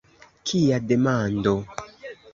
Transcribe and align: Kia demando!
Kia 0.51 0.79
demando! 0.93 1.55